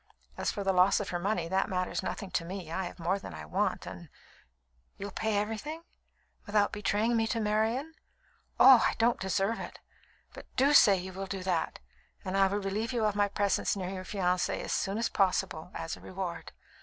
[0.35, 2.71] As for the loss of her money, that matters nothing to me.
[2.71, 4.09] I have more than I want, and"
[4.97, 5.83] "You'll pay everything,
[6.47, 7.93] without betraying me to Marian?
[8.59, 8.83] Oh!
[8.89, 9.77] I don't deserve it;
[10.33, 11.77] but do say you will do that,
[12.25, 15.69] and I will relieve you of my presence near your fiancée as soon as possible,
[15.75, 16.51] as a reward.